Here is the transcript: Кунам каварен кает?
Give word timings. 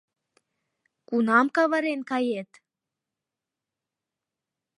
Кунам 1.07 1.47
каварен 1.55 2.01
кает? 2.09 2.49